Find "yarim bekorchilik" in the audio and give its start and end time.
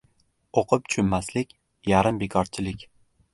1.93-2.89